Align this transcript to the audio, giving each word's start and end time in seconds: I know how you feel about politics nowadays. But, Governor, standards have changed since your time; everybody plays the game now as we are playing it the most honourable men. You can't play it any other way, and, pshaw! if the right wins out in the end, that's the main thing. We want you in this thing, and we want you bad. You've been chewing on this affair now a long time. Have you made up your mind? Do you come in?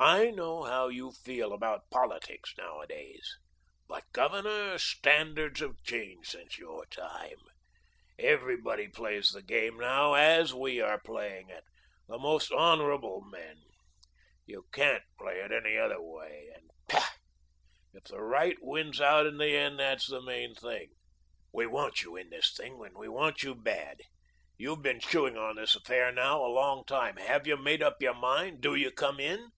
I 0.00 0.30
know 0.30 0.62
how 0.62 0.86
you 0.88 1.10
feel 1.10 1.52
about 1.52 1.90
politics 1.90 2.54
nowadays. 2.56 3.36
But, 3.88 4.04
Governor, 4.12 4.78
standards 4.78 5.58
have 5.58 5.82
changed 5.82 6.30
since 6.30 6.56
your 6.56 6.86
time; 6.86 7.40
everybody 8.16 8.86
plays 8.86 9.32
the 9.32 9.42
game 9.42 9.76
now 9.76 10.14
as 10.14 10.54
we 10.54 10.80
are 10.80 11.00
playing 11.00 11.48
it 11.48 11.64
the 12.06 12.16
most 12.16 12.52
honourable 12.52 13.22
men. 13.22 13.56
You 14.46 14.66
can't 14.70 15.02
play 15.18 15.40
it 15.40 15.50
any 15.50 15.76
other 15.76 16.00
way, 16.00 16.52
and, 16.54 16.70
pshaw! 16.88 17.08
if 17.92 18.04
the 18.04 18.22
right 18.22 18.56
wins 18.60 19.00
out 19.00 19.26
in 19.26 19.36
the 19.36 19.48
end, 19.56 19.80
that's 19.80 20.06
the 20.08 20.22
main 20.22 20.54
thing. 20.54 20.90
We 21.52 21.66
want 21.66 22.02
you 22.02 22.14
in 22.14 22.30
this 22.30 22.54
thing, 22.56 22.80
and 22.86 22.96
we 22.96 23.08
want 23.08 23.42
you 23.42 23.56
bad. 23.56 23.98
You've 24.56 24.80
been 24.82 25.00
chewing 25.00 25.36
on 25.36 25.56
this 25.56 25.74
affair 25.74 26.12
now 26.12 26.44
a 26.44 26.46
long 26.46 26.84
time. 26.84 27.16
Have 27.16 27.48
you 27.48 27.56
made 27.56 27.82
up 27.82 28.00
your 28.00 28.14
mind? 28.14 28.60
Do 28.60 28.76
you 28.76 28.92
come 28.92 29.18
in? 29.18 29.50